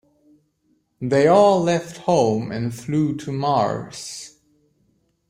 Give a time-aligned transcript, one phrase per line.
[0.99, 4.39] They all left home and flew to Mars.